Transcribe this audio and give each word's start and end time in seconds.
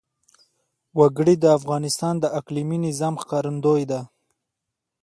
وګړي 0.99 1.35
د 1.39 1.45
افغانستان 1.57 2.13
د 2.19 2.25
اقلیمي 2.39 2.77
نظام 2.87 3.13
ښکارندوی 3.21 3.83
ده. 3.91 4.01